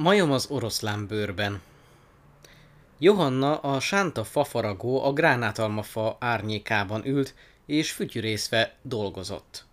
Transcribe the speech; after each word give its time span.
Majom 0.00 0.32
az 0.32 0.46
oroszlán 0.50 1.06
bőrben. 1.06 1.60
Johanna 2.98 3.58
a 3.58 3.80
sánta 3.80 4.24
fafaragó 4.24 5.04
a 5.04 5.12
gránátalmafa 5.12 6.16
árnyékában 6.20 7.06
ült, 7.06 7.34
és 7.66 7.92
fütyürészve 7.92 8.74
dolgozott. 8.82 9.64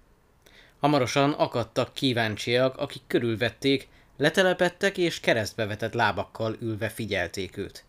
Hamarosan 0.80 1.32
akadtak 1.32 1.94
kíváncsiak, 1.94 2.78
akik 2.78 3.02
körülvették, 3.08 3.88
letelepettek 4.18 4.98
és 4.98 5.20
keresztbevetett 5.20 5.94
lábakkal 5.94 6.56
ülve 6.60 6.90
figyelték 6.90 7.58
őt. 7.58 7.84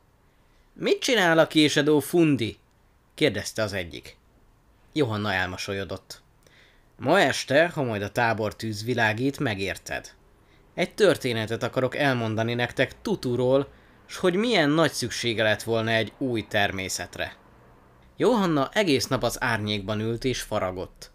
Mit 0.72 1.00
csinál 1.00 1.38
a 1.38 1.46
késedó 1.46 2.00
fundi? 2.00 2.58
kérdezte 3.14 3.62
az 3.62 3.72
egyik. 3.72 4.16
Johanna 4.92 5.32
elmosolyodott. 5.32 6.20
Ma 6.96 7.20
este, 7.20 7.68
ha 7.68 7.82
majd 7.82 8.02
a 8.02 8.12
tábor 8.12 8.56
tűz 8.56 8.84
világít, 8.84 9.38
megérted. 9.38 10.16
Egy 10.78 10.94
történetet 10.94 11.62
akarok 11.62 11.96
elmondani 11.96 12.54
nektek 12.54 13.00
Tuturól, 13.02 13.68
s 14.06 14.16
hogy 14.16 14.34
milyen 14.34 14.70
nagy 14.70 14.92
szüksége 14.92 15.42
lett 15.42 15.62
volna 15.62 15.90
egy 15.90 16.12
új 16.18 16.46
természetre. 16.46 17.36
Johanna 18.16 18.68
egész 18.72 19.06
nap 19.06 19.22
az 19.22 19.42
árnyékban 19.42 20.00
ült 20.00 20.24
és 20.24 20.40
faragott. 20.40 21.10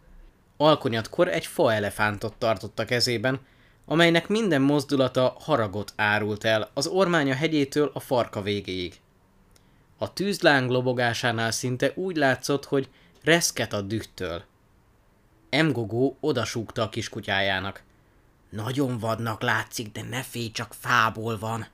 Alkonyatkor 0.57 1.27
egy 1.27 1.45
fa 1.45 1.73
elefántot 1.73 2.35
tartott 2.37 2.79
a 2.79 2.85
kezében, 2.85 3.39
amelynek 3.85 4.27
minden 4.27 4.61
mozdulata 4.61 5.35
haragot 5.39 5.93
árult 5.95 6.43
el 6.43 6.69
az 6.73 6.87
ormánya 6.87 7.33
hegyétől 7.33 7.91
a 7.93 7.99
farka 7.99 8.41
végéig. 8.41 8.93
A 9.97 10.13
tűzláng 10.13 10.69
lobogásánál 10.69 11.51
szinte 11.51 11.91
úgy 11.95 12.15
látszott, 12.15 12.65
hogy 12.65 12.89
reszket 13.23 13.73
a 13.73 13.81
dühtől. 13.81 14.43
Emgogó 15.49 16.17
odasúgta 16.19 16.81
a 16.81 16.89
kiskutyájának. 16.89 17.83
Nagyon 18.55 18.97
vadnak 18.97 19.41
látszik, 19.41 19.91
de 19.91 20.01
ne 20.01 20.21
félj, 20.21 20.51
csak 20.51 20.73
fából 20.79 21.37
van. 21.37 21.67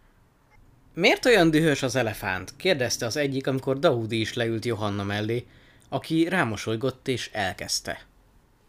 Miért 0.93 1.25
olyan 1.25 1.51
dühös 1.51 1.83
az 1.83 1.95
elefánt? 1.95 2.53
kérdezte 2.57 3.05
az 3.05 3.17
egyik, 3.17 3.47
amikor 3.47 3.79
Daudi 3.79 4.19
is 4.19 4.33
leült 4.33 4.65
Johanna 4.65 5.03
mellé, 5.03 5.45
aki 5.89 6.27
rámosolygott 6.27 7.07
és 7.07 7.29
elkezdte. 7.33 8.01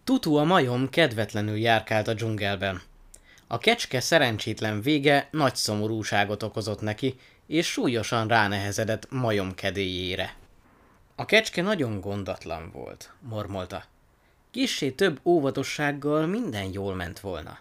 Tutu 0.05 0.35
a 0.35 0.45
majom 0.45 0.89
kedvetlenül 0.89 1.57
járkált 1.57 2.09
a 2.09 2.15
dzsungelben. 2.15 2.83
A 3.47 3.59
kecske 3.59 4.01
szerencsétlen 4.01 4.83
vége 4.83 5.29
nagy 5.31 5.57
szomorúságot 5.57 6.43
okozott 6.43 6.81
neki, 6.81 7.19
és 7.47 7.67
súlyosan 7.67 8.29
ránehezedett 8.29 9.11
majom 9.11 9.55
kedélyére. 9.55 10.35
A 11.15 11.25
kecske 11.25 11.63
nagyon 11.63 12.01
gondatlan 12.01 12.71
volt, 12.73 13.13
mormolta. 13.21 13.85
Kissé 14.51 14.91
több 14.91 15.21
óvatossággal 15.25 16.27
minden 16.27 16.73
jól 16.73 16.95
ment 16.95 17.21
volna. 17.21 17.59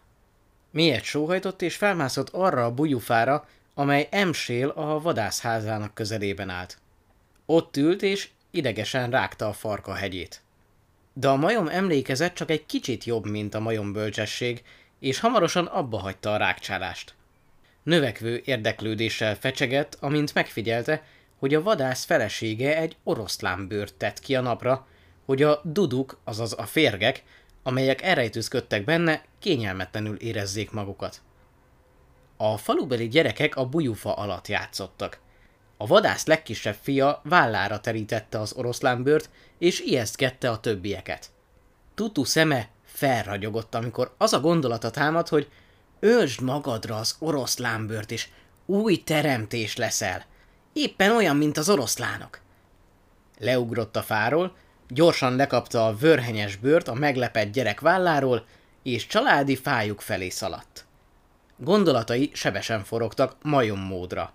Miért 0.72 1.04
sóhajtott 1.04 1.62
és 1.62 1.76
felmászott 1.76 2.30
arra 2.30 2.66
a 2.66 2.74
bujufára, 2.74 3.48
amely 3.74 4.08
emsél 4.12 4.70
a 4.70 5.00
vadászházának 5.00 5.94
közelében 5.94 6.50
állt. 6.50 6.78
Ott 7.46 7.78
ült 7.78 8.02
és 8.02 8.30
idegesen 8.52 9.10
rágta 9.10 9.48
a 9.48 9.54
farka 9.54 9.94
hegyét. 9.94 10.42
De 11.14 11.28
a 11.28 11.36
majom 11.36 11.68
emlékezett 11.68 12.34
csak 12.34 12.50
egy 12.52 12.66
kicsit 12.66 13.04
jobb, 13.04 13.26
mint 13.26 13.56
a 13.56 13.60
majom 13.60 13.94
bölcsesség, 13.94 14.64
és 15.00 15.20
hamarosan 15.20 15.66
abba 15.66 15.98
hagyta 15.98 16.34
a 16.34 16.38
rákcsálást. 16.38 17.14
Növekvő 17.84 18.42
érdeklődéssel 18.46 19.36
fecsegett, 19.36 19.98
amint 20.00 20.34
megfigyelte, 20.34 21.04
hogy 21.40 21.54
a 21.54 21.62
vadász 21.62 22.06
felesége 22.06 22.78
egy 22.78 22.96
oroszlánbőrt 23.04 23.94
tett 23.94 24.20
ki 24.20 24.36
a 24.36 24.42
napra, 24.42 24.88
hogy 25.26 25.44
a 25.44 25.62
duduk, 25.64 26.20
azaz 26.24 26.56
a 26.58 26.66
férgek, 26.66 27.24
amelyek 27.70 28.02
elrejtőzködtek 28.02 28.84
benne, 28.84 29.24
kényelmetlenül 29.40 30.16
érezzék 30.16 30.72
magukat. 30.72 31.22
A 32.38 32.58
falubeli 32.58 33.08
gyerekek 33.08 33.56
a 33.56 33.66
bujufa 33.66 34.14
alatt 34.14 34.48
játszottak. 34.48 35.20
A 35.78 35.88
vadász 35.88 36.26
legkisebb 36.26 36.76
fia 36.82 37.22
vállára 37.24 37.80
terítette 37.80 38.40
az 38.40 38.54
oroszlánbőrt, 38.54 39.30
és 39.58 39.80
ijesztgette 39.80 40.50
a 40.50 40.60
többieket. 40.60 41.30
Tutu 41.96 42.24
szeme 42.24 42.70
felragyogott, 42.84 43.76
amikor 43.76 44.14
az 44.18 44.34
a 44.34 44.40
gondolata 44.40 44.90
támad, 44.90 45.28
hogy 45.28 45.50
ölsd 46.00 46.42
magadra 46.42 46.96
az 46.96 47.16
oroszlánbőrt, 47.20 48.12
és 48.12 48.28
új 48.66 49.04
teremtés 49.04 49.76
leszel. 49.76 50.26
Éppen 50.74 51.12
olyan, 51.12 51.38
mint 51.38 51.58
az 51.58 51.70
oroszlánok. 51.70 52.40
Leugrott 53.40 53.96
a 53.96 54.02
fáról, 54.02 54.56
gyorsan 54.90 55.36
lekapta 55.36 55.86
a 55.88 55.96
vörhenyes 55.96 56.56
bőrt 56.56 56.88
a 56.88 56.94
meglepett 56.94 57.52
gyerek 57.52 57.80
válláról, 57.80 58.46
és 58.84 59.08
családi 59.08 59.56
fájuk 59.56 60.02
felé 60.02 60.30
szaladt. 60.30 60.86
Gondolatai 61.58 62.30
sebesen 62.34 62.84
forogtak 62.84 63.36
majom 63.42 63.80
módra. 63.80 64.34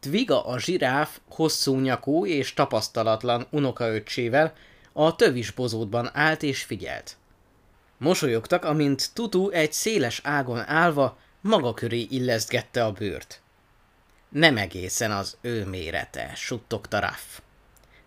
Tviga 0.00 0.44
a 0.44 0.58
zsiráf 0.58 1.20
hosszú 1.28 1.78
nyakú 1.78 2.26
és 2.26 2.54
tapasztalatlan 2.54 3.46
unokaöccsével 3.50 4.52
a 4.92 5.16
tövis 5.16 5.50
bozótban 5.50 6.10
állt 6.12 6.42
és 6.42 6.62
figyelt. 6.62 7.16
Mosolyogtak, 7.98 8.64
amint 8.64 9.10
Tutu 9.14 9.50
egy 9.50 9.72
széles 9.72 10.20
ágon 10.24 10.58
állva 10.58 11.18
maga 11.40 11.74
köré 11.74 12.06
illesztgette 12.10 12.84
a 12.84 12.92
bőrt. 12.92 13.40
Nem 14.28 14.56
egészen 14.56 15.10
az 15.10 15.36
ő 15.40 15.64
mérete, 15.64 16.32
suttogta 16.34 16.98
Raff. 16.98 17.38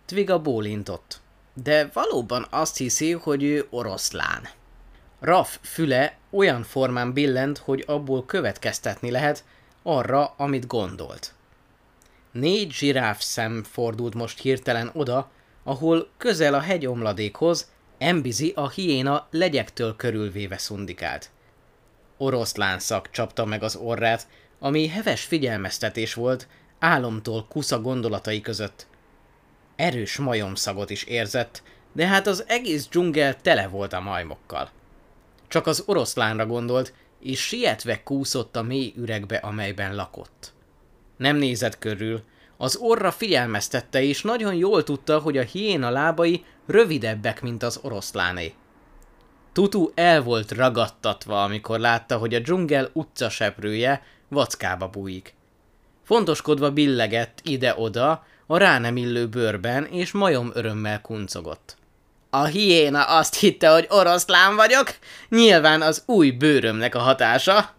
Tviga 0.05 0.41
bólintott. 0.41 1.21
De 1.53 1.90
valóban 1.94 2.47
azt 2.50 2.78
hiszi, 2.78 3.12
hogy 3.12 3.44
ő 3.44 3.68
oroszlán. 3.69 4.50
Raff 5.19 5.58
füle 5.62 6.18
olyan 6.30 6.64
formán 6.64 7.14
billent, 7.14 7.58
hogy 7.58 7.84
abból 7.88 8.25
következtetni 8.25 9.12
lehet 9.12 9.44
arra, 9.84 10.34
amit 10.38 10.68
gondolt. 10.68 11.34
Négy 12.31 12.72
zsiráf 12.72 13.22
szem 13.22 13.64
fordult 13.64 14.14
most 14.14 14.40
hirtelen 14.40 14.90
oda, 14.94 15.31
ahol 15.64 16.09
közel 16.18 16.53
a 16.53 16.59
hegyomladékhoz 16.59 17.72
Embizi 17.97 18.52
a 18.56 18.70
hiéna 18.70 19.28
legyektől 19.31 19.96
körülvéve 19.96 20.58
szundikált. 20.58 21.30
Oroszlán 22.18 22.80
szak 22.80 23.09
csapta 23.09 23.46
meg 23.46 23.64
az 23.64 23.75
orrát, 23.75 24.28
ami 24.59 24.88
heves 24.88 25.24
figyelmeztetés 25.24 26.14
volt 26.14 26.47
álomtól 26.80 27.46
kusza 27.50 27.81
gondolatai 27.81 28.41
között. 28.41 28.88
Erős 29.83 30.17
majomszagot 30.17 30.89
is 30.89 31.03
érzett, 31.03 31.63
de 31.94 32.07
hát 32.07 32.27
az 32.27 32.44
egész 32.47 32.88
dzsungel 32.88 33.41
tele 33.41 33.67
volt 33.67 33.94
a 33.94 33.99
majmokkal. 33.99 34.69
Csak 35.47 35.67
az 35.67 35.83
oroszlánra 35.85 36.45
gondolt, 36.45 36.94
és 37.19 37.39
sietve 37.39 38.03
kúszott 38.03 38.55
a 38.55 38.61
mély 38.61 38.93
üregbe, 38.97 39.35
amelyben 39.35 39.95
lakott. 39.95 40.53
Nem 41.17 41.35
nézett 41.35 41.79
körül, 41.79 42.23
az 42.57 42.75
orra 42.75 43.11
figyelmeztette, 43.11 44.03
és 44.03 44.22
nagyon 44.22 44.53
jól 44.53 44.83
tudta, 44.83 45.19
hogy 45.19 45.38
a 45.38 45.41
hiéna 45.41 45.89
lábai 45.89 46.45
rövidebbek, 46.67 47.41
mint 47.41 47.63
az 47.63 47.79
oroszláné. 47.81 48.53
Tutu 49.53 49.91
el 49.95 50.22
volt 50.22 50.51
ragadtatva, 50.51 51.43
amikor 51.43 51.79
látta, 51.79 52.17
hogy 52.17 52.33
a 52.33 52.39
dzsungel 52.39 52.89
utcaseprője 52.93 54.03
vackába 54.27 54.88
bújik. 54.88 55.33
Fontoskodva 56.03 56.72
billegett 56.72 57.39
ide-oda, 57.43 58.25
a 58.47 58.57
rá 58.57 58.79
nem 58.79 58.97
illő 58.97 59.27
bőrben, 59.27 59.85
és 59.85 60.11
majom 60.11 60.51
örömmel 60.53 61.01
kuncogott. 61.01 61.77
A 62.29 62.43
hiéna 62.43 63.03
azt 63.03 63.35
hitte, 63.35 63.69
hogy 63.69 63.87
oroszlán 63.89 64.55
vagyok, 64.55 64.95
nyilván 65.29 65.81
az 65.81 66.03
új 66.05 66.31
bőrömnek 66.31 66.95
a 66.95 66.99
hatása. 66.99 67.73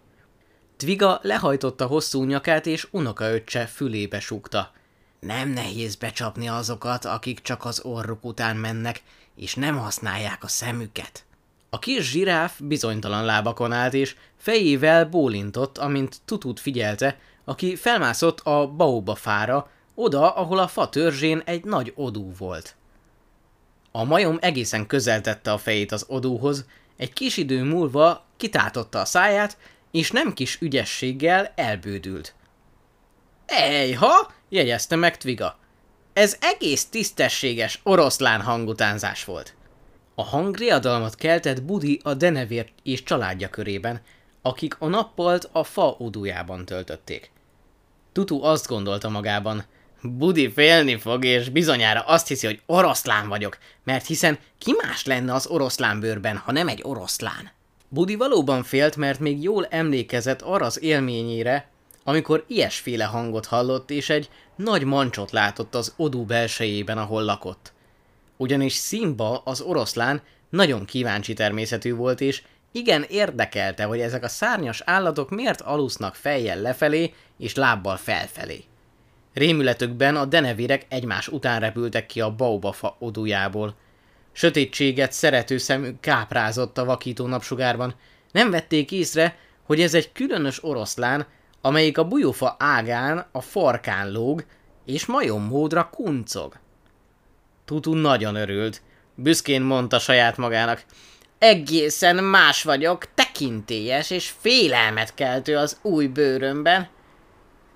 Tviga 0.77 1.19
lehajtotta 1.21 1.85
hosszú 1.85 2.23
nyakát, 2.23 2.65
és 2.65 2.87
unokaöccse 2.91 3.65
fülébe 3.65 4.19
súgta. 4.19 4.71
Nem 5.19 5.49
nehéz 5.49 5.95
becsapni 5.95 6.47
azokat, 6.47 7.05
akik 7.05 7.41
csak 7.41 7.65
az 7.65 7.81
orruk 7.83 8.25
után 8.25 8.55
mennek, 8.55 9.01
és 9.35 9.55
nem 9.55 9.77
használják 9.77 10.43
a 10.43 10.47
szemüket. 10.47 11.25
A 11.69 11.79
kis 11.79 12.09
zsiráf 12.09 12.59
bizonytalan 12.59 13.25
lábakon 13.25 13.71
állt, 13.71 13.93
és 13.93 14.15
fejével 14.37 15.05
bólintott, 15.05 15.77
amint 15.77 16.17
tutut 16.25 16.59
figyelte, 16.59 17.17
aki 17.45 17.75
felmászott 17.75 18.39
a 18.39 18.67
baoba 18.67 19.15
fára, 19.15 19.69
oda, 19.95 20.35
ahol 20.35 20.59
a 20.59 20.67
fa 20.67 20.89
törzsén 20.89 21.41
egy 21.45 21.63
nagy 21.63 21.93
odú 21.95 22.31
volt. 22.37 22.75
A 23.91 24.03
majom 24.03 24.37
egészen 24.41 24.87
közel 24.87 25.21
tette 25.21 25.51
a 25.51 25.57
fejét 25.57 25.91
az 25.91 26.05
odúhoz, 26.07 26.65
egy 26.97 27.13
kis 27.13 27.37
idő 27.37 27.63
múlva 27.63 28.25
kitátotta 28.37 28.99
a 28.99 29.05
száját, 29.05 29.57
és 29.91 30.11
nem 30.11 30.33
kis 30.33 30.61
ügyességgel 30.61 31.53
elbődült. 31.55 32.33
Ejha, 33.45 34.33
jegyezte 34.49 34.95
meg 34.95 35.17
Tviga. 35.17 35.57
Ez 36.13 36.37
egész 36.41 36.85
tisztességes 36.85 37.79
oroszlán 37.83 38.41
hangutánzás 38.41 39.23
volt. 39.23 39.55
A 40.15 40.23
hang 40.23 40.57
riadalmat 40.57 41.15
keltett 41.15 41.63
Budi 41.63 41.99
a 42.03 42.13
denevér 42.13 42.71
és 42.83 43.03
családja 43.03 43.49
körében, 43.49 44.01
akik 44.41 44.75
a 44.79 44.87
nappalt 44.87 45.49
a 45.51 45.63
fa 45.63 45.95
odújában 45.99 46.65
töltötték. 46.65 47.31
Tutu 48.11 48.43
azt 48.43 48.67
gondolta 48.67 49.09
magában, 49.09 49.63
Budi 50.11 50.51
félni 50.51 50.97
fog, 50.97 51.25
és 51.25 51.49
bizonyára 51.49 51.99
azt 51.99 52.27
hiszi, 52.27 52.45
hogy 52.45 52.61
oroszlán 52.65 53.27
vagyok, 53.27 53.57
mert 53.83 54.05
hiszen 54.05 54.37
ki 54.57 54.75
más 54.83 55.05
lenne 55.05 55.33
az 55.33 55.47
oroszlán 55.47 55.99
bőrben, 55.99 56.37
ha 56.37 56.51
nem 56.51 56.67
egy 56.67 56.81
oroszlán? 56.83 57.51
Budi 57.89 58.15
valóban 58.15 58.63
félt, 58.63 58.95
mert 58.95 59.19
még 59.19 59.43
jól 59.43 59.65
emlékezett 59.65 60.41
arra 60.41 60.65
az 60.65 60.83
élményére, 60.83 61.69
amikor 62.03 62.43
ilyesféle 62.47 63.03
hangot 63.03 63.45
hallott, 63.45 63.91
és 63.91 64.09
egy 64.09 64.29
nagy 64.55 64.83
mancsot 64.83 65.31
látott 65.31 65.75
az 65.75 65.93
odú 65.95 66.25
belsejében, 66.25 66.97
ahol 66.97 67.23
lakott. 67.23 67.73
Ugyanis 68.37 68.73
Simba, 68.73 69.41
az 69.45 69.61
oroszlán, 69.61 70.21
nagyon 70.49 70.85
kíváncsi 70.85 71.33
természetű 71.33 71.93
volt, 71.93 72.21
és 72.21 72.43
igen 72.71 73.05
érdekelte, 73.09 73.83
hogy 73.83 73.99
ezek 73.99 74.23
a 74.23 74.27
szárnyas 74.27 74.81
állatok 74.85 75.29
miért 75.29 75.61
alusznak 75.61 76.15
fejjel 76.15 76.61
lefelé 76.61 77.13
és 77.37 77.55
lábbal 77.55 77.97
felfelé. 77.97 78.63
Rémületükben 79.35 80.15
a 80.15 80.25
denevérek 80.25 80.85
egymás 80.89 81.27
után 81.27 81.59
repültek 81.59 82.05
ki 82.05 82.21
a 82.21 82.35
baubafa 82.35 82.95
odújából. 82.99 83.75
Sötétséget 84.31 85.11
szerető 85.11 85.57
szemük 85.57 85.99
káprázott 85.99 86.77
a 86.77 86.85
vakító 86.85 87.27
napsugárban. 87.27 87.95
Nem 88.31 88.51
vették 88.51 88.91
észre, 88.91 89.37
hogy 89.63 89.81
ez 89.81 89.93
egy 89.93 90.11
különös 90.11 90.63
oroszlán, 90.63 91.25
amelyik 91.61 91.97
a 91.97 92.07
bujófa 92.07 92.55
ágán 92.59 93.25
a 93.31 93.41
farkán 93.41 94.11
lóg, 94.11 94.45
és 94.85 95.05
módra 95.05 95.89
kuncog. 95.89 96.55
Tutu 97.65 97.93
nagyon 97.93 98.35
örült. 98.35 98.81
Büszkén 99.15 99.61
mondta 99.61 99.99
saját 99.99 100.37
magának. 100.37 100.83
Egészen 101.37 102.23
más 102.23 102.63
vagyok, 102.63 103.13
tekintélyes 103.13 104.09
és 104.09 104.33
félelmet 104.39 105.13
keltő 105.13 105.57
az 105.57 105.77
új 105.81 106.07
bőrömben. 106.07 106.87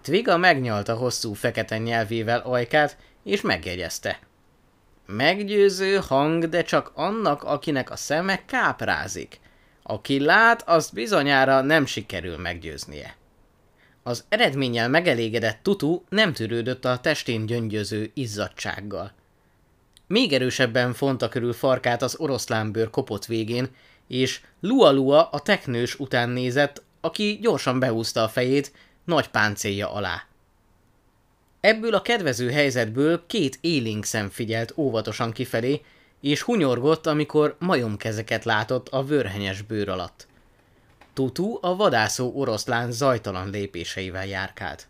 Twiga 0.10 0.38
megnyalta 0.38 0.96
hosszú 0.96 1.34
fekete 1.34 1.78
nyelvével 1.78 2.40
ajkát, 2.40 2.98
és 3.24 3.42
megjegyezte. 3.42 4.20
Meggyőző 5.06 5.96
hang, 5.96 6.50
de 6.50 6.62
csak 6.62 6.92
annak, 6.96 7.44
akinek 7.44 7.92
a 7.92 7.96
szeme 7.96 8.46
káprázik. 8.46 9.40
Aki 9.84 10.20
lát, 10.20 10.68
azt 10.68 10.94
bizonyára 10.94 11.62
nem 11.62 11.86
sikerül 11.86 12.38
meggyőznie. 12.38 13.16
Az 14.04 14.26
eredménnyel 14.30 14.90
megelégedett 14.90 15.60
Tutu 15.64 16.02
nem 16.10 16.34
törődött 16.34 16.86
a 16.86 17.00
testén 17.00 17.46
gyöngyöző 17.46 18.12
izzadsággal. 18.14 19.12
Még 20.08 20.34
erősebben 20.34 20.94
fonta 20.94 21.30
körül 21.30 21.54
farkát 21.54 22.02
az 22.02 22.16
oroszlánbőr 22.20 22.90
kopott 22.90 23.26
végén, 23.26 23.68
és 24.08 24.42
Lua-Lua 24.60 25.30
a 25.30 25.40
teknős 25.40 26.00
után 26.00 26.30
nézett, 26.30 26.84
aki 27.02 27.40
gyorsan 27.42 27.80
behúzta 27.80 28.24
a 28.24 28.28
fejét 28.30 28.72
nagy 29.10 29.28
páncélja 29.28 29.94
alá. 29.94 30.24
Ebből 31.60 31.94
a 31.94 32.02
kedvező 32.02 32.52
helyzetből 32.52 33.24
két 33.28 33.58
élénk 33.62 34.06
szem 34.06 34.30
figyelt 34.30 34.74
óvatosan 34.76 35.32
kifelé, 35.32 35.82
és 36.22 36.42
hunyorgott, 36.42 37.08
amikor 37.08 37.56
majomkezeket 37.60 38.46
látott 38.46 38.88
a 38.90 39.04
vörhenyes 39.04 39.62
bőr 39.62 39.90
alatt. 39.90 40.28
Tutu 41.14 41.58
a 41.62 41.76
vadászó 41.76 42.32
oroszlán 42.36 42.92
zajtalan 42.92 43.50
lépéseivel 43.50 44.26
járkált. 44.26 44.88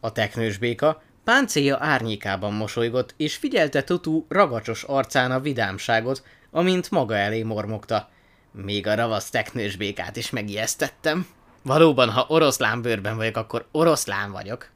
A 0.00 0.12
teknős 0.12 0.58
béka 0.58 1.02
páncélja 1.24 1.76
árnyékában 1.80 2.52
mosolygott, 2.52 3.14
és 3.16 3.36
figyelte 3.36 3.84
Tutu 3.84 4.24
ragacsos 4.28 4.82
arcán 4.82 5.30
a 5.30 5.40
vidámságot, 5.40 6.22
amint 6.50 6.90
maga 6.90 7.16
elé 7.16 7.42
mormogta. 7.42 8.08
Még 8.52 8.86
a 8.86 8.94
ravasz 8.94 9.30
teknős 9.30 9.76
békát 9.76 10.16
is 10.16 10.30
megijesztettem. 10.30 11.26
Valóban, 11.62 12.10
ha 12.10 12.26
oroszlán 12.28 12.82
bőrben 12.82 13.16
vagyok, 13.16 13.36
akkor 13.36 13.66
oroszlán 13.72 14.32
vagyok. 14.32 14.68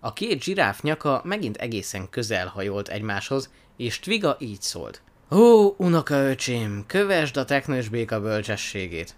A 0.00 0.12
két 0.12 0.42
zsiráf 0.42 0.82
nyaka 0.82 1.20
megint 1.24 1.56
egészen 1.56 2.08
közel 2.10 2.46
hajolt 2.46 2.88
egymáshoz, 2.88 3.50
és 3.76 3.98
Twiga 3.98 4.36
így 4.38 4.62
szólt. 4.62 5.02
Ó, 5.30 5.74
unokaöcsém, 5.76 6.84
kövesd 6.86 7.36
a 7.36 7.44
teknős 7.44 7.88
béka 7.88 8.20
bölcsességét. 8.20 9.14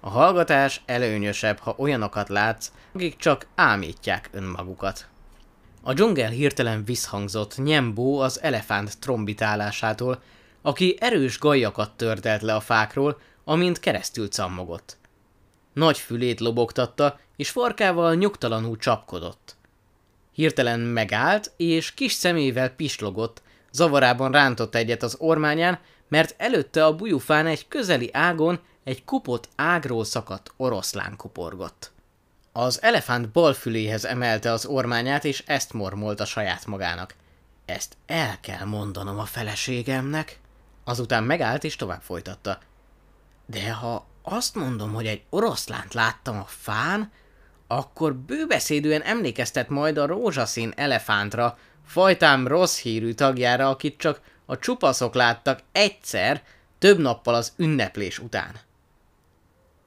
A 0.00 0.08
hallgatás 0.08 0.82
előnyösebb, 0.86 1.58
ha 1.58 1.74
olyanokat 1.78 2.28
látsz, 2.28 2.72
akik 2.92 3.16
csak 3.16 3.46
ámítják 3.54 4.28
önmagukat. 4.32 5.06
A 5.82 5.92
dzsungel 5.92 6.30
hirtelen 6.30 6.84
visszhangzott 6.84 7.56
Nyembó 7.56 8.20
az 8.20 8.42
elefánt 8.42 8.98
trombitálásától, 8.98 10.22
aki 10.62 10.96
erős 11.00 11.38
gajakat 11.38 11.90
törtelt 11.96 12.42
le 12.42 12.54
a 12.54 12.60
fákról, 12.60 13.20
amint 13.44 13.80
keresztül 13.80 14.28
cammogott. 14.28 14.96
Nagy 15.72 15.98
fülét 15.98 16.40
lobogtatta, 16.40 17.18
és 17.36 17.50
farkával 17.50 18.14
nyugtalanul 18.14 18.76
csapkodott. 18.76 19.56
Hirtelen 20.32 20.80
megállt, 20.80 21.52
és 21.56 21.94
kis 21.94 22.12
szemével 22.12 22.70
pislogott, 22.70 23.42
zavarában 23.72 24.32
rántott 24.32 24.74
egyet 24.74 25.02
az 25.02 25.16
ormányán, 25.18 25.78
mert 26.08 26.34
előtte 26.38 26.84
a 26.84 26.96
bujufán 26.96 27.46
egy 27.46 27.68
közeli 27.68 28.10
ágon 28.12 28.60
egy 28.84 29.04
kupott 29.04 29.48
ágról 29.56 30.04
szakadt 30.04 30.52
oroszlán 30.56 31.16
kuporgott. 31.16 31.92
Az 32.52 32.82
elefánt 32.82 33.28
bal 33.28 33.52
füléhez 33.52 34.04
emelte 34.04 34.52
az 34.52 34.66
ormányát, 34.66 35.24
és 35.24 35.42
ezt 35.46 35.72
mormolta 35.72 36.24
saját 36.24 36.66
magának. 36.66 37.14
Ezt 37.64 37.96
el 38.06 38.40
kell 38.40 38.64
mondanom 38.64 39.18
a 39.18 39.24
feleségemnek. 39.24 40.40
Azután 40.84 41.24
megállt 41.24 41.64
és 41.64 41.76
tovább 41.76 42.02
folytatta. 42.02 42.58
De 43.46 43.72
ha 43.72 44.06
azt 44.22 44.54
mondom, 44.54 44.92
hogy 44.92 45.06
egy 45.06 45.22
oroszlánt 45.30 45.94
láttam 45.94 46.38
a 46.38 46.46
fán, 46.46 47.10
akkor 47.66 48.14
bőbeszédűen 48.14 49.02
emlékeztet 49.02 49.68
majd 49.68 49.98
a 49.98 50.06
rózsaszín 50.06 50.72
elefántra, 50.76 51.58
fajtám 51.86 52.46
rossz 52.46 52.78
hírű 52.78 53.12
tagjára, 53.12 53.68
akit 53.68 53.98
csak 53.98 54.20
a 54.46 54.58
csupaszok 54.58 55.14
láttak 55.14 55.60
egyszer, 55.72 56.42
több 56.78 56.98
nappal 56.98 57.34
az 57.34 57.52
ünneplés 57.56 58.18
után. 58.18 58.54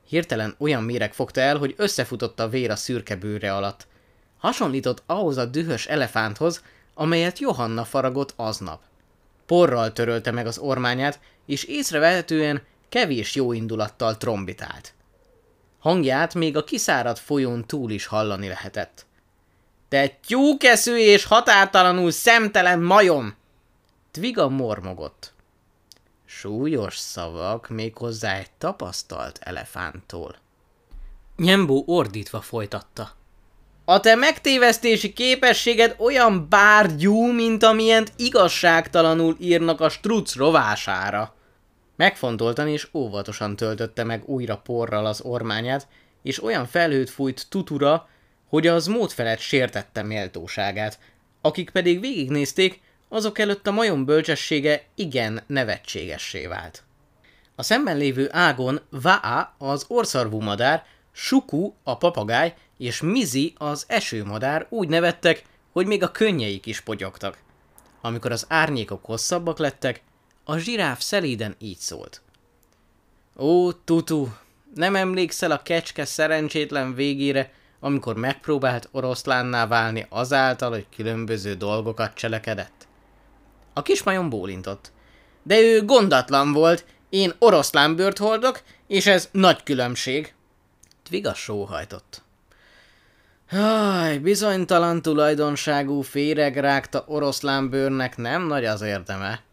Hirtelen 0.08 0.56
olyan 0.58 0.84
méreg 0.84 1.14
fogta 1.14 1.42
el, 1.42 1.58
hogy 1.58 1.74
összefutott 1.78 2.40
a 2.40 2.50
vér 2.50 2.72
a 2.72 2.76
szürke 2.76 3.16
bőre 3.16 3.56
alatt. 3.56 3.88
Hasonlított 4.38 5.04
ahhoz 5.06 5.38
a 5.38 5.46
dühös 5.46 5.88
elefánthoz, 5.88 6.64
amelyet 6.94 7.40
Johanna 7.40 7.84
faragott 7.84 8.34
aznap. 8.36 8.82
Porral 9.46 9.94
törölte 9.94 10.32
meg 10.32 10.48
az 10.48 10.58
ormányát, 10.58 11.20
és 11.46 11.64
észrevehetően 11.64 12.62
kevés 12.96 13.36
jó 13.36 13.54
indulattal 13.54 14.18
trombitált. 14.18 14.94
Hangját 15.80 16.34
még 16.34 16.58
a 16.58 16.64
kiszáradt 16.64 17.20
folyón 17.20 17.66
túl 17.66 17.92
is 17.92 18.06
hallani 18.06 18.48
lehetett. 18.48 19.06
Te 19.90 20.20
tyúkeszű 20.28 20.96
és 20.96 21.24
határtalanul 21.24 22.12
szemtelen 22.12 22.82
majom! 22.82 23.36
Tviga 24.12 24.50
mormogott. 24.50 25.34
Súlyos 26.26 26.98
szavak 26.98 27.70
méghozzá 27.70 28.36
egy 28.36 28.52
tapasztalt 28.58 29.40
elefántól. 29.44 30.36
Nyembó 31.38 31.84
ordítva 31.88 32.42
folytatta. 32.42 33.12
A 33.86 34.00
te 34.00 34.16
megtévesztési 34.16 35.14
képességed 35.14 35.96
olyan 35.98 36.50
bárgyú, 36.50 37.32
mint 37.32 37.64
amilyent 37.64 38.14
igazságtalanul 38.16 39.36
írnak 39.40 39.82
a 39.82 39.90
struc 39.90 40.36
rovására. 40.36 41.35
Megfontoltan 41.96 42.68
és 42.68 42.88
óvatosan 42.94 43.56
töltötte 43.56 44.04
meg 44.04 44.24
újra 44.26 44.58
porral 44.58 45.06
az 45.06 45.22
ormányát, 45.22 45.88
és 46.22 46.44
olyan 46.44 46.66
felhőt 46.66 47.10
fújt 47.10 47.46
tutura, 47.50 48.10
hogy 48.50 48.68
az 48.68 48.88
mód 48.88 49.12
felett 49.12 49.40
sértette 49.40 50.04
méltóságát, 50.04 51.00
akik 51.42 51.70
pedig 51.70 52.00
végignézték, 52.00 52.82
azok 53.10 53.40
előtt 53.40 53.68
a 53.68 53.72
majom 53.72 54.06
bölcsessége 54.06 54.84
igen 54.96 55.44
nevetségessé 55.48 56.46
vált. 56.46 56.84
A 57.56 57.64
szemben 57.64 57.98
lévő 57.98 58.30
ágon 58.32 58.80
Vaa 58.90 59.56
az 59.58 59.86
orszarvú 59.88 60.40
madár, 60.40 60.86
Suku 61.12 61.74
a 61.84 61.98
papagáj 61.98 62.54
és 62.78 63.02
Mizi 63.02 63.54
az 63.58 63.86
esőmadár 63.88 64.66
úgy 64.70 64.88
nevettek, 64.88 65.44
hogy 65.72 65.86
még 65.86 66.04
a 66.04 66.12
könnyeik 66.12 66.66
is 66.66 66.82
pogyogtak. 66.82 67.38
Amikor 68.02 68.32
az 68.32 68.46
árnyékok 68.50 69.06
hosszabbak 69.06 69.60
lettek, 69.60 70.02
a 70.46 70.58
zsiráf 70.58 71.02
szelíden 71.02 71.56
így 71.60 71.78
szólt. 71.78 72.22
Ó, 73.38 73.72
tutu, 73.72 74.28
nem 74.74 74.96
emlékszel 74.96 75.52
a 75.52 75.62
kecske 75.62 76.06
szerencsétlen 76.06 76.94
végére, 76.94 77.52
amikor 77.80 78.16
megpróbált 78.16 78.90
oroszlánná 78.92 79.68
válni 79.68 80.06
azáltal, 80.10 80.70
hogy 80.70 80.88
különböző 80.96 81.54
dolgokat 81.54 82.14
cselekedett? 82.14 82.88
A 83.74 83.82
kismajom 83.82 84.30
bólintott. 84.30 84.92
De 85.44 85.60
ő 85.60 85.86
gondatlan 85.86 86.54
volt, 86.54 86.86
én 87.10 87.34
oroszlán 87.40 87.96
bőrt 87.96 88.18
hordok, 88.18 88.62
és 88.88 89.06
ez 89.06 89.30
nagy 89.32 89.64
különbség. 89.64 90.34
Tviga 91.04 91.34
sóhajtott. 91.34 92.22
Haj, 93.50 94.18
bizonytalan 94.18 95.02
tulajdonságú 95.02 96.02
féregrágta 96.02 97.04
oroszlánbőrnek 97.08 98.18
nem 98.18 98.48
nagy 98.48 98.66
az 98.66 98.82
érdeme 98.82 99.44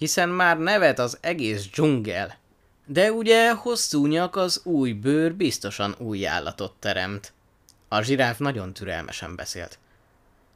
hiszen 0.00 0.28
már 0.28 0.58
nevet 0.58 0.98
az 0.98 1.18
egész 1.20 1.68
dzsungel. 1.68 2.38
De 2.86 3.12
ugye 3.12 3.52
hosszú 3.52 4.06
nyak 4.06 4.36
az 4.36 4.60
új 4.64 4.92
bőr 4.92 5.34
biztosan 5.34 5.94
új 5.98 6.26
állatot 6.26 6.72
teremt. 6.78 7.32
A 7.88 8.02
zsiráf 8.02 8.38
nagyon 8.38 8.72
türelmesen 8.72 9.36
beszélt. 9.36 9.78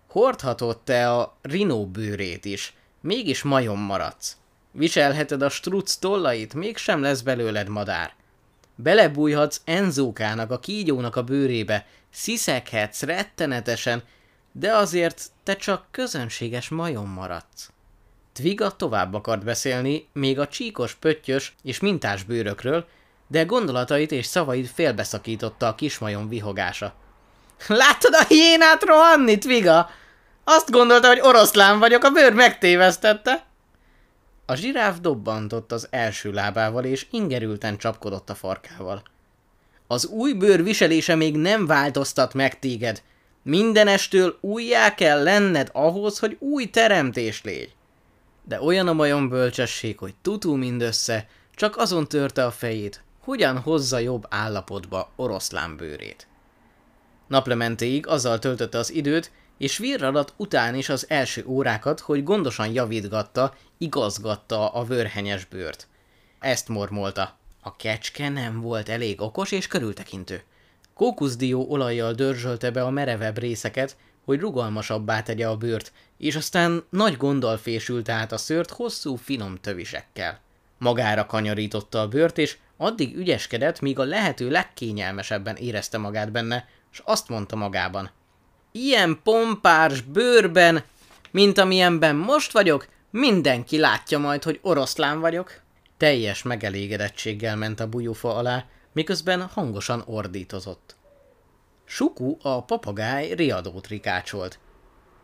Hordhatod 0.09 0.79
te 0.79 1.13
a 1.13 1.37
rinó 1.43 1.87
bőrét 1.87 2.45
is, 2.45 2.75
mégis 3.01 3.43
majom 3.43 3.81
maradsz. 3.81 4.37
Viselheted 4.71 5.43
a 5.43 5.49
struc 5.49 5.95
tollait, 5.95 6.55
mégsem 6.55 7.01
lesz 7.01 7.21
belőled 7.21 7.69
madár. 7.69 8.15
Belebújhatsz 8.75 9.61
Enzókának, 9.65 10.51
a 10.51 10.59
kígyónak 10.59 11.17
a 11.17 11.23
bőrébe, 11.23 11.87
sziszeghetsz 12.11 13.03
rettenetesen, 13.03 14.03
de 14.53 14.73
azért 14.73 15.31
te 15.43 15.57
csak 15.57 15.87
közönséges 15.91 16.69
majom 16.69 17.11
maradsz. 17.11 17.73
Tviga 18.35 18.71
tovább 18.71 19.15
akart 19.15 19.45
beszélni, 19.45 20.09
még 20.13 20.39
a 20.39 20.49
csíkos 20.49 20.95
pöttyös 20.95 21.55
és 21.63 21.81
mintás 21.81 22.23
bőrökről, 22.23 22.87
de 23.27 23.45
gondolatait 23.45 24.13
és 24.13 24.27
szavait 24.27 24.71
félbeszakította 24.71 25.67
a 25.67 25.75
kismajom 25.75 26.29
vihogása. 26.29 26.95
Látod 27.67 28.15
a 28.15 28.25
hiénát 28.25 28.83
rohanni, 28.83 29.39
Tviga? 29.39 29.91
Azt 30.45 30.71
gondolta, 30.71 31.07
hogy 31.09 31.21
oroszlán 31.23 31.79
vagyok, 31.79 32.05
a 32.05 32.11
bőr 32.11 32.33
megtévesztette. 32.33 33.47
A 34.47 34.55
zsiráf 34.55 34.99
dobbantott 35.01 35.73
az 35.73 35.87
első 35.91 36.33
lábával, 36.33 36.85
és 36.85 37.07
ingerülten 37.11 37.79
csapkodott 37.79 38.31
a 38.31 38.35
farkával. 38.35 39.03
Az 39.87 40.07
új 40.07 40.33
bőr 40.33 40.63
viselése 40.63 41.15
még 41.15 41.37
nem 41.37 41.67
változtat 41.67 42.35
meg 42.35 42.59
téged. 42.59 43.03
Mindenestől 43.43 44.39
újjá 44.41 44.95
kell 44.95 45.23
lenned 45.23 45.71
ahhoz, 45.73 46.19
hogy 46.19 46.37
új 46.41 46.71
teremtés 46.71 47.43
légy. 47.43 47.75
De 48.45 48.61
olyan 48.61 48.89
a 48.89 48.93
majom 48.93 49.29
bölcsesség, 49.29 49.99
hogy 49.99 50.15
tutu 50.23 50.57
mindössze, 50.57 51.29
csak 51.55 51.77
azon 51.77 52.09
törte 52.09 52.45
a 52.45 52.51
fejét, 52.51 53.03
hogyan 53.21 53.59
hozza 53.59 53.99
jobb 53.99 54.27
állapotba 54.29 55.11
oroszlán 55.17 55.77
bőrét. 55.77 56.27
Naplementéig 57.27 58.07
azzal 58.07 58.39
töltötte 58.39 58.79
az 58.79 58.93
időt, 58.93 59.31
és 59.59 59.79
virradat 59.79 60.33
után 60.37 60.75
is 60.75 60.89
az 60.89 61.07
első 61.09 61.45
órákat, 61.47 62.01
hogy 62.01 62.23
gondosan 62.23 62.73
javítgatta, 62.73 63.55
igazgatta 63.79 64.69
a 64.69 64.85
vörhenyes 64.85 65.45
bőrt. 65.45 65.87
Ezt 66.39 66.69
mormolta. 66.69 67.39
A 67.61 67.77
kecske 67.77 68.29
nem 68.29 68.61
volt 68.61 68.89
elég 68.89 69.21
okos 69.21 69.53
és 69.53 69.67
körültekintő. 69.67 70.43
Kókuszdió 70.95 71.71
olajjal 71.71 72.13
dörzsölte 72.13 72.71
be 72.71 72.83
a 72.83 72.91
merevebb 72.91 73.39
részeket, 73.39 73.97
hogy 74.25 74.41
rugalmasabbá 74.41 75.23
tegye 75.23 75.49
a 75.49 75.57
bőrt, 75.57 75.93
és 76.19 76.37
aztán 76.37 76.85
nagy 76.91 77.17
gonddal 77.17 77.57
fésült 77.57 78.09
át 78.09 78.33
a 78.33 78.37
szőrt 78.37 78.71
hosszú, 78.71 79.17
finom 79.17 79.57
tövisekkel. 79.61 80.41
Magára 80.79 81.27
kanyarította 81.27 82.01
a 82.01 82.09
bőrt, 82.09 82.39
és 82.39 82.57
addig 82.77 83.17
ügyeskedett, 83.17 83.81
míg 83.81 83.99
a 83.99 84.05
lehető 84.05 84.51
legkényelmesebben 84.51 85.57
érezte 85.57 85.99
magát 85.99 86.33
benne, 86.33 86.69
és 86.93 87.03
azt 87.05 87.29
mondta 87.29 87.57
magában. 87.57 88.11
Ilyen 88.73 89.21
pompárs 89.23 90.01
bőrben, 90.01 90.85
mint 91.31 91.59
amilyenben 91.59 92.17
most 92.17 92.53
vagyok, 92.53 92.89
mindenki 93.11 93.79
látja 93.79 94.19
majd, 94.19 94.43
hogy 94.43 94.59
oroszlán 94.63 95.21
vagyok. 95.21 95.61
Teljes 95.97 96.43
megelégedettséggel 96.43 97.57
ment 97.57 97.81
a 97.81 97.89
bujófa 97.89 98.35
alá, 98.35 98.65
miközben 98.93 99.43
hangosan 99.43 100.03
ordítozott. 100.07 100.97
Suku, 101.85 102.37
a 102.43 102.65
papagáj 102.65 103.35
riadót 103.35 103.87
rikácsolt. 103.87 104.59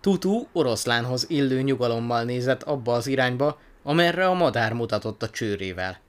Tutu 0.01 0.47
oroszlánhoz 0.53 1.31
illő 1.31 1.61
nyugalommal 1.61 2.23
nézett 2.23 2.63
abba 2.63 2.93
az 2.93 3.07
irányba, 3.07 3.59
amerre 3.83 4.27
a 4.27 4.35
madár 4.35 4.73
mutatott 4.73 5.23
a 5.23 5.31
csőrével. 5.31 6.01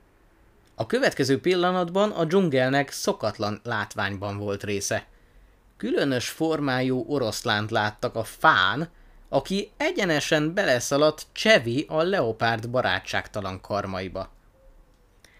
A 0.74 0.86
következő 0.86 1.40
pillanatban 1.40 2.10
a 2.10 2.24
dzsungelnek 2.24 2.90
szokatlan 2.90 3.60
látványban 3.64 4.38
volt 4.38 4.64
része. 4.64 5.06
Különös 5.76 6.28
formájú 6.28 7.04
oroszlánt 7.08 7.70
láttak 7.70 8.14
a 8.14 8.24
fán, 8.24 8.88
aki 9.28 9.70
egyenesen 9.76 10.54
beleszaladt 10.54 11.26
Csevi 11.32 11.86
a 11.88 12.02
leopárd 12.02 12.70
barátságtalan 12.70 13.60
karmaiba. 13.60 14.30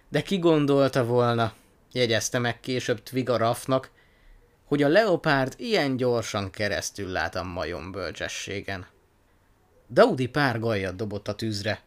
De 0.09 0.23
ki 0.23 0.39
gondolta 0.39 1.05
volna, 1.05 1.53
jegyezte 1.93 2.39
meg 2.39 2.61
később 2.61 3.03
Tviga 3.03 3.37
Rafnak, 3.37 3.91
hogy 4.73 4.83
a 4.83 4.89
leopárd 4.89 5.55
ilyen 5.57 5.97
gyorsan 5.97 6.51
keresztül 6.51 7.09
lát 7.09 7.35
a 7.35 7.43
majom 7.43 7.91
bölcsességen. 7.91 8.87
Daudi 9.91 10.27
pár 10.29 10.61
gajat 10.61 10.97
dobott 10.97 11.29
a 11.29 11.35
tűzre. 11.35 11.83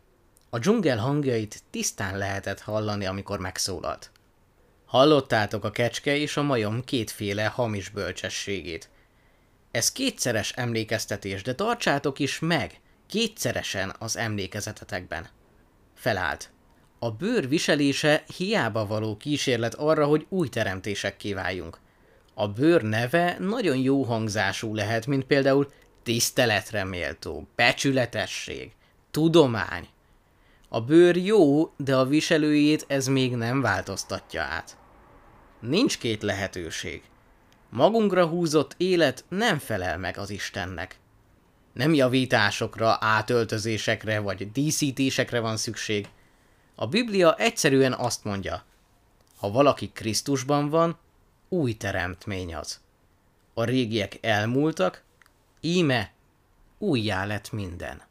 A 0.50 0.60
dzsungel 0.60 0.98
hangjait 0.98 1.64
tisztán 1.70 2.18
lehetett 2.18 2.60
hallani, 2.60 3.06
amikor 3.06 3.40
megszólalt. 3.40 4.12
Hallottátok 4.86 5.64
a 5.64 5.72
kecske 5.72 6.16
és 6.16 6.38
a 6.38 6.42
majom 6.44 6.84
kétféle 6.84 7.46
hamis 7.46 7.90
bölcsességét. 7.90 8.90
Ez 9.72 9.92
kétszeres 9.92 10.52
emlékeztetés, 10.52 11.42
de 11.42 11.56
tartsátok 11.56 12.20
is 12.20 12.40
meg, 12.40 12.80
kétszeresen 13.08 13.96
az 14.00 14.18
emlékezetetekben. 14.18 15.28
Felállt. 15.96 16.50
A 17.00 17.12
bőr 17.12 17.48
viselése 17.48 18.24
hiába 18.38 18.86
való 18.88 19.18
kísérlet 19.18 19.74
arra, 19.74 20.06
hogy 20.06 20.26
új 20.30 20.50
teremtések 20.50 21.18
kiváljunk. 21.18 21.84
A 22.38 22.48
bőr 22.48 22.82
neve 22.82 23.38
nagyon 23.40 23.78
jó 23.78 24.04
hangzású 24.04 24.76
lehet, 24.76 25.08
mint 25.08 25.26
például 25.26 25.72
tiszteletre 26.04 26.84
méltó, 26.84 27.48
becsületesség, 27.56 28.72
tudomány. 29.12 29.88
A 30.70 30.82
bőr 30.82 31.18
jó, 31.18 31.74
de 31.78 31.96
a 31.96 32.06
viselőjét 32.06 32.86
ez 32.88 33.08
még 33.08 33.36
nem 33.36 33.62
változtatja 33.62 34.42
át. 34.42 34.78
Nincs 35.60 35.98
két 35.98 36.24
lehetőség. 36.24 37.04
Magunkra 37.70 38.26
húzott 38.26 38.74
élet 38.78 39.26
nem 39.30 39.58
felel 39.58 39.98
meg 39.98 40.18
az 40.18 40.30
Istennek. 40.30 41.00
Nem 41.74 41.94
javításokra, 41.94 42.98
átöltözésekre 43.00 44.20
vagy 44.20 44.52
díszítésekre 44.52 45.40
van 45.40 45.58
szükség. 45.58 46.08
A 46.76 46.88
Biblia 46.88 47.36
egyszerűen 47.36 47.94
azt 47.94 48.24
mondja, 48.24 48.64
ha 49.38 49.52
valaki 49.52 49.92
Krisztusban 49.94 50.70
van, 50.70 50.98
új 51.50 51.74
teremtmény 51.74 52.56
az. 52.56 52.80
A 53.54 53.64
régiek 53.64 54.18
elmúltak, 54.22 55.04
íme 55.62 56.12
újjá 56.78 57.26
lett 57.26 57.52
minden. 57.52 58.02